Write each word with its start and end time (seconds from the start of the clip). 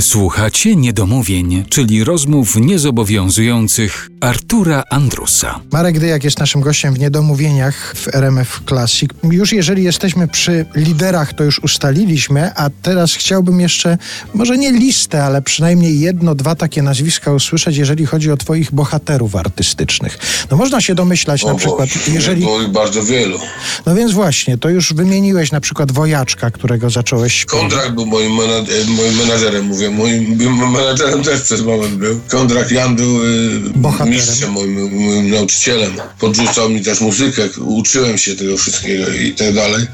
Słuchacie 0.00 0.76
niedomówień, 0.76 1.64
czyli 1.68 2.04
rozmów 2.04 2.56
niezobowiązujących 2.56 4.10
Artura 4.20 4.82
Andrusa. 4.90 5.60
Marek 5.72 5.98
Dyjak 5.98 6.24
jest 6.24 6.38
naszym 6.38 6.60
gościem 6.60 6.94
w 6.94 6.98
Niedomówieniach 6.98 7.94
w 7.96 8.14
RMF 8.14 8.60
Classic. 8.68 9.10
Już 9.22 9.52
jeżeli 9.52 9.84
jesteśmy 9.84 10.28
przy 10.28 10.66
liderach, 10.76 11.34
to 11.34 11.44
już 11.44 11.58
ustaliliśmy, 11.58 12.54
a 12.54 12.70
teraz 12.82 13.14
chciałbym 13.14 13.60
jeszcze, 13.60 13.98
może 14.34 14.58
nie 14.58 14.72
listę, 14.72 15.24
ale 15.24 15.42
przynajmniej 15.42 16.00
jedno, 16.00 16.34
dwa 16.34 16.54
takie 16.54 16.82
nazwiska 16.82 17.32
usłyszeć, 17.32 17.76
jeżeli 17.76 18.06
chodzi 18.06 18.30
o 18.30 18.36
twoich 18.36 18.72
bohaterów 18.72 19.36
artystycznych. 19.36 20.18
No 20.50 20.56
można 20.56 20.80
się 20.80 20.94
domyślać 20.94 21.44
na 21.44 21.52
O 21.52 21.54
przykład, 21.54 21.88
Boże, 21.88 22.12
jeżeli... 22.12 22.46
Bardzo 22.68 23.02
wielu. 23.02 23.38
No 23.86 23.94
więc 23.94 24.12
właśnie, 24.12 24.58
to 24.58 24.68
już 24.68 24.92
wymieniłeś 24.92 25.52
na 25.52 25.60
przykład 25.60 25.92
Wojaczka, 25.92 26.50
którego 26.50 26.90
zacząłeś. 26.90 27.44
Kondrak 27.44 27.94
był 27.94 28.06
moim, 28.06 28.32
mena- 28.32 28.66
e, 28.82 28.90
moim 28.96 29.14
menadżerem, 29.16 29.66
mówię. 29.66 29.89
Moim 29.90 30.38
moim 30.38 30.70
menadżerem 30.72 31.22
też 31.22 31.40
przez 31.40 31.60
moment 31.60 31.94
był. 31.94 32.20
Kondrak 32.28 32.70
Jan 32.70 32.96
był 32.96 33.24
y, 33.24 34.06
mistrzem, 34.06 34.52
moim, 34.52 35.04
moim 35.06 35.30
nauczycielem. 35.30 35.92
Podrzucał 36.18 36.70
mi 36.70 36.80
też 36.82 37.00
muzykę, 37.00 37.48
uczyłem 37.58 38.18
się 38.18 38.36
tego 38.36 38.56
wszystkiego 38.56 39.12
i 39.12 39.32
tak 39.32 39.54
dalej. 39.54 39.86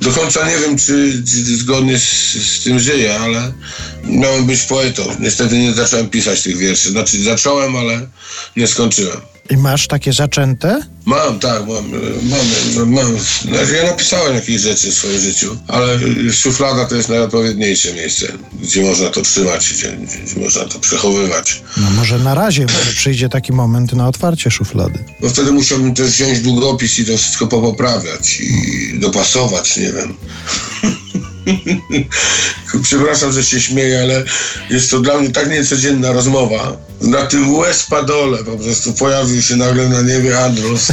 Do 0.00 0.10
końca 0.10 0.48
nie 0.48 0.58
wiem, 0.58 0.78
czy, 0.78 1.22
czy 1.26 1.56
zgodnie 1.56 1.98
z, 1.98 2.02
z 2.32 2.62
tym 2.64 2.80
żyję, 2.80 3.18
ale 3.18 3.52
miałem 4.04 4.46
być 4.46 4.62
poetą. 4.62 5.02
Niestety 5.20 5.58
nie 5.58 5.72
zacząłem 5.72 6.08
pisać 6.08 6.42
tych 6.42 6.56
wierszy. 6.56 6.90
Znaczy 6.90 7.22
zacząłem, 7.22 7.76
ale 7.76 8.06
nie 8.56 8.66
skończyłem. 8.66 9.20
I 9.50 9.56
masz 9.56 9.86
takie 9.86 10.12
zaczęte? 10.12 10.80
Mam, 11.06 11.38
tak, 11.38 11.66
mam, 11.66 11.90
mam, 12.22 12.90
mam. 12.92 13.18
Znaczy, 13.42 13.76
ja 13.76 13.90
napisałem 13.90 14.34
jakieś 14.34 14.60
rzeczy 14.60 14.90
w 14.90 14.94
swoim 14.94 15.20
życiu, 15.20 15.56
ale 15.68 15.98
szuflada 16.32 16.84
to 16.84 16.94
jest 16.94 17.08
najodpowiedniejsze 17.08 17.94
miejsce, 17.94 18.32
gdzie 18.62 18.82
można 18.82 19.08
to 19.08 19.22
trzymać, 19.22 19.72
gdzie, 19.72 19.96
gdzie 19.96 20.40
można 20.40 20.64
to 20.64 20.78
przechowywać. 20.78 21.62
No 21.76 21.90
może 21.90 22.18
na 22.18 22.34
razie, 22.34 22.62
może 22.62 22.92
przyjdzie 22.92 23.28
taki 23.28 23.52
moment 23.52 23.92
na 23.92 24.08
otwarcie 24.08 24.50
szuflady. 24.50 25.04
No 25.20 25.28
wtedy 25.28 25.52
musiałbym 25.52 25.94
też 25.94 26.10
wziąć 26.10 26.40
długopis 26.40 26.98
i 26.98 27.04
to 27.04 27.16
wszystko 27.16 27.46
popoprawiać 27.46 28.40
i 28.40 28.98
dopasować, 28.98 29.76
nie 29.76 29.92
wiem. 29.92 30.14
Przepraszam, 32.82 33.32
że 33.32 33.44
się 33.44 33.60
śmieję, 33.60 34.00
ale 34.02 34.24
jest 34.70 34.90
to 34.90 35.00
dla 35.00 35.18
mnie 35.18 35.30
tak 35.30 35.50
niecodzienna 35.50 36.12
rozmowa. 36.12 36.76
Na 37.00 37.26
tym 37.26 37.54
łez 37.54 37.82
padole 37.82 38.38
po 38.38 38.56
prostu 38.56 38.92
pojawił 38.92 39.42
się 39.42 39.56
nagle 39.56 39.88
na 39.88 40.02
niebie 40.02 40.38
Andrus 40.38 40.88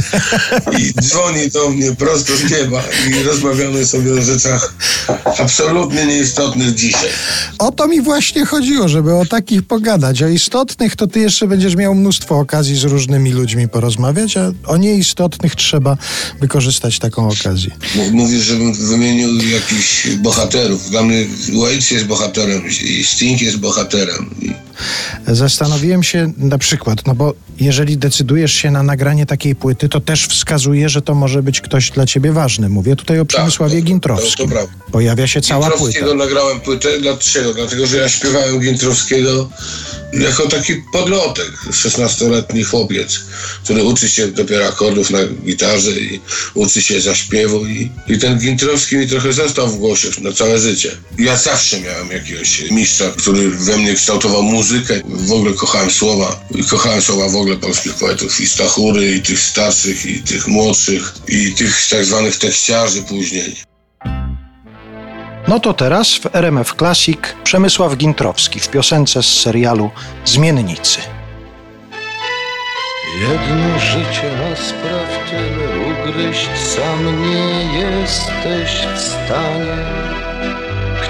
i 0.78 0.92
dzwoni 1.02 1.50
do 1.50 1.70
mnie 1.70 1.96
prosto 1.96 2.36
z 2.36 2.50
nieba 2.50 2.82
i 3.10 3.22
rozmawiamy 3.22 3.86
sobie 3.86 4.12
o 4.12 4.22
rzeczach 4.22 4.74
absolutnie 5.38 6.06
nieistotnych 6.06 6.74
dzisiaj. 6.74 7.10
O 7.58 7.72
to 7.72 7.88
mi 7.88 8.02
właśnie 8.02 8.44
chodziło, 8.46 8.88
żeby 8.88 9.14
o 9.14 9.26
takich 9.26 9.62
pogadać. 9.62 10.22
O 10.22 10.28
istotnych 10.28 10.96
to 10.96 11.06
ty 11.06 11.20
jeszcze 11.20 11.46
będziesz 11.46 11.76
miał 11.76 11.94
mnóstwo 11.94 12.38
okazji 12.38 12.76
z 12.76 12.84
różnymi 12.84 13.32
ludźmi 13.32 13.68
porozmawiać, 13.68 14.36
a 14.36 14.52
o 14.66 14.76
nieistotnych 14.76 15.54
trzeba 15.54 15.96
wykorzystać 16.40 16.98
taką 16.98 17.28
okazję. 17.28 17.70
Mówisz, 18.12 18.42
żebym 18.42 18.74
wymienił 18.74 19.28
jakichś 19.48 20.08
bohaterów. 20.08 20.90
Dla 20.90 21.02
mnie 21.02 21.26
Waits 21.68 21.90
jest 21.90 22.06
bohaterem 22.06 22.62
i 22.66 23.04
Sting 23.04 23.40
jest 23.42 23.56
bohaterem. 23.56 24.30
I 24.42 24.67
Zastanowiłem 25.26 26.02
się 26.02 26.32
na 26.38 26.58
przykład, 26.58 27.06
no 27.06 27.14
bo 27.14 27.34
jeżeli 27.60 27.96
decydujesz 27.96 28.52
się 28.52 28.70
na 28.70 28.82
nagranie 28.82 29.26
takiej 29.26 29.54
płyty, 29.56 29.88
to 29.88 30.00
też 30.00 30.26
wskazuje, 30.26 30.88
że 30.88 31.02
to 31.02 31.14
może 31.14 31.42
być 31.42 31.60
ktoś 31.60 31.90
dla 31.90 32.06
ciebie 32.06 32.32
ważny. 32.32 32.68
Mówię 32.68 32.96
tutaj 32.96 33.20
o 33.20 33.24
Przemysławie 33.24 33.74
to- 33.74 33.80
to- 33.80 33.86
Gintrowskim. 33.86 34.46
to 34.48 34.52
prawda. 34.54 34.72
Pojawia 34.92 35.26
się 35.26 35.40
cała 35.40 35.60
płyta. 35.66 35.76
Gintrowskiego 35.78 36.14
nagrałem 36.14 36.60
płytę. 36.60 36.88
Dlaczego? 37.00 37.54
Dlatego, 37.54 37.86
że 37.86 37.96
ja 37.96 38.08
śpiewałem 38.08 38.60
Gintrowskiego 38.60 39.50
jako 40.12 40.46
taki 40.48 40.72
podlotek, 40.92 41.52
16-letni 41.70 42.64
chłopiec, 42.64 43.20
który 43.64 43.84
uczy 43.84 44.08
się 44.08 44.28
dopiero 44.28 44.66
akordów 44.68 45.10
na 45.10 45.18
gitarze 45.46 45.90
i 45.90 46.20
uczy 46.54 46.82
się 46.82 47.00
zaśpiewu 47.00 47.66
i, 47.66 47.90
i 48.08 48.18
ten 48.18 48.38
Gintrowski 48.38 48.96
mi 48.96 49.08
trochę 49.08 49.32
został 49.32 49.68
w 49.68 49.76
głosie 49.78 50.08
na 50.20 50.32
całe 50.32 50.58
życie. 50.58 50.90
Ja 51.18 51.36
zawsze 51.36 51.80
miałem 51.80 52.10
jakiegoś 52.10 52.70
mistrza, 52.70 53.04
który 53.16 53.50
we 53.50 53.76
mnie 53.76 53.94
kształtował 53.94 54.42
muzykę. 54.42 54.67
W 55.04 55.32
ogóle 55.32 55.52
kochałem 55.54 55.90
słowa. 55.90 56.40
I 56.54 56.64
kochałem 56.64 57.02
słowa 57.02 57.28
w 57.28 57.36
ogóle 57.36 57.56
polskich 57.56 57.94
poetów. 57.94 58.40
I 58.40 58.46
Stachury, 58.46 59.14
i 59.14 59.22
tych 59.22 59.40
starszych, 59.40 60.06
i 60.06 60.22
tych 60.22 60.48
młodszych, 60.48 61.14
i 61.28 61.54
tych 61.54 61.88
tak 61.90 62.04
zwanych 62.04 62.36
tekściarzy 62.36 63.02
później. 63.02 63.56
No 65.48 65.60
to 65.60 65.74
teraz 65.74 66.14
w 66.14 66.26
RMF 66.36 66.74
Classic 66.78 67.18
Przemysław 67.44 67.96
Gintrowski 67.96 68.60
w 68.60 68.68
piosence 68.68 69.22
z 69.22 69.26
serialu 69.26 69.90
Zmiennicy. 70.24 70.98
Jedno 73.20 73.78
życie 73.78 74.30
ma 74.36 74.56
spraw 74.56 75.30
tyle 75.30 75.68
ugryźć 75.88 76.48
sam 76.76 77.22
nie 77.22 77.78
jesteś 77.80 78.70
w 78.94 79.00
stanie 79.00 80.08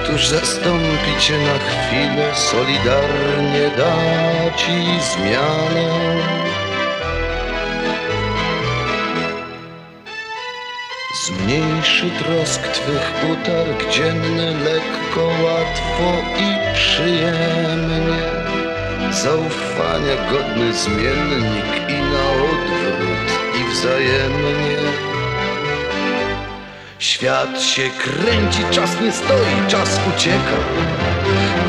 Któż 0.09 0.29
zastąpi 0.29 1.21
cię 1.21 1.39
na 1.39 1.59
chwilę, 1.59 2.35
solidarnie 2.35 3.71
da 3.77 3.97
ci 4.57 5.01
zmianę. 5.13 5.89
Zmniejszy 11.25 12.11
trosk 12.19 12.69
twych 12.69 13.13
utarg 13.33 13.91
dzienny 13.91 14.55
lekko, 14.65 15.27
łatwo 15.27 16.09
i 16.39 16.75
przyjemnie. 16.75 18.23
Zaufania 19.11 20.31
godny 20.31 20.73
zmiennik 20.75 21.89
i 21.89 22.03
na 22.13 22.31
odwrót 22.31 23.29
i 23.61 23.73
wzajemnie 23.73 24.88
Świat 27.19 27.63
się 27.63 27.91
kręci, 27.91 28.63
czas 28.71 29.01
nie 29.01 29.13
stoi, 29.13 29.69
czas 29.69 30.01
ucieka. 30.09 30.59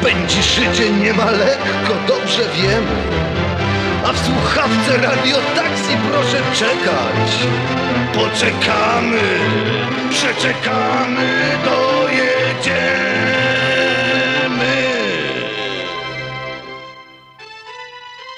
Pędzi 0.03 0.43
życie 0.43 0.89
nie 0.91 1.13
ma 1.13 1.31
lekko, 1.31 1.93
dobrze 2.07 2.41
wiemy. 2.55 2.95
A 4.05 4.13
w 4.13 4.17
słuchawce 4.17 4.97
radiotaksji 4.97 5.97
proszę 6.11 6.41
czekać. 6.53 7.31
Poczekamy, 8.13 9.21
przeczekamy, 10.09 11.57
dojedziemy. 11.65 13.09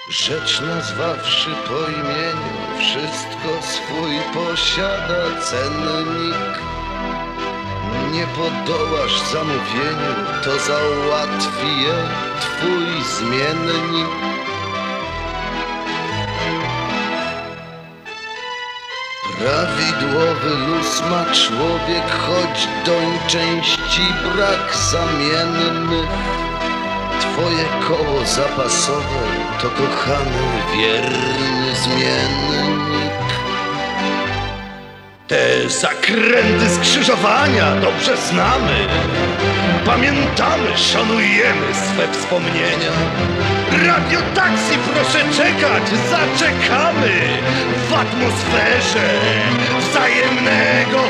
Rzecz 0.10 0.62
nazwawszy 0.62 1.50
po 1.68 1.92
imieniu, 1.92 2.80
wszystko 2.80 3.68
swój 3.68 4.16
posiada 4.34 5.42
cennik. 5.42 6.71
Nie 8.12 8.28
podołasz 8.28 9.22
zamówieniu, 9.22 10.14
to 10.44 10.60
załatwi 10.60 11.82
je 11.82 11.94
twój 12.42 13.04
zmiennik. 13.04 14.08
Prawidłowy 19.38 20.50
luz 20.68 21.02
ma 21.02 21.26
człowiek, 21.34 22.12
choć 22.12 22.68
doń 22.86 23.20
części 23.28 24.02
brak 24.24 24.76
zamiennych. 24.92 26.10
Twoje 27.20 27.66
koło 27.88 28.26
zapasowe 28.26 29.22
to 29.62 29.70
kochany, 29.70 30.48
wierny 30.76 31.76
zmiennik. 31.84 33.11
Te 35.32 35.70
zakręty 35.70 36.70
skrzyżowania 36.76 37.76
dobrze 37.76 38.18
znamy. 38.18 38.88
Pamiętamy, 39.86 40.78
szanujemy 40.78 41.68
swe 41.74 42.14
wspomnienia. 42.14 42.92
Radio 43.88 44.20
taksi 44.36 44.78
proszę 44.94 45.20
czekać, 45.20 45.84
zaczekamy 46.10 47.12
w 47.90 47.94
atmosferze 47.94 49.10
wzajemnego 49.80 51.01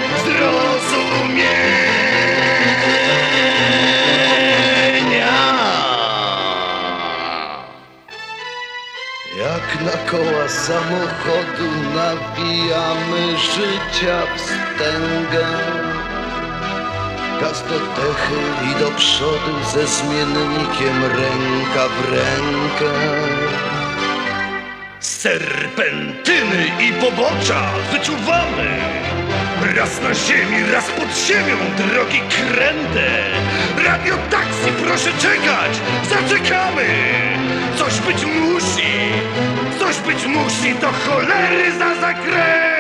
Jak 9.52 9.82
na 9.82 10.12
koła 10.12 10.48
samochodu 10.50 11.70
nawijamy 11.96 13.38
życia 13.38 14.18
wstęgę. 14.36 15.48
Gaz 17.42 17.64
do 17.64 17.80
dechy 17.80 18.42
i 18.72 18.80
do 18.80 18.92
przodu 18.92 19.54
ze 19.74 19.88
zmiennikiem 19.88 21.04
ręka 21.04 21.88
w 21.88 22.12
rękę. 22.12 22.92
Serpentyny 25.00 26.72
i 26.80 26.94
pobocza 26.94 27.72
wyczuwamy. 27.92 28.80
Raz 29.76 30.02
na 30.02 30.14
ziemi, 30.14 30.72
raz 30.72 30.86
pod 30.86 31.28
ziemią, 31.28 31.56
drogi 31.78 32.22
kręte 32.30 33.32
Radio 33.86 34.16
taksi, 34.30 34.72
proszę 34.84 35.10
czekać, 35.22 35.80
zaczekamy 36.10 36.86
Coś 37.76 38.00
być 38.00 38.26
musi, 38.26 38.92
musi, 40.28 40.76
to 40.76 40.92
cholery 40.92 41.72
za 41.72 41.96
zakręt 42.02 42.71